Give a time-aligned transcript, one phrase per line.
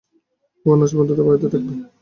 [0.65, 1.73] বোন আজ বন্ধুদের বাড়িতে থাকবে।